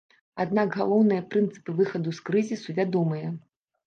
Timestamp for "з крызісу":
2.21-2.75